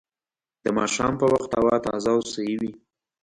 د 0.63 0.65
ماښام 0.77 1.13
په 1.19 1.25
وخت 1.33 1.51
هوا 1.59 1.75
تازه 1.87 2.09
او 2.15 2.21
صحي 2.31 2.55
وي 2.61 2.71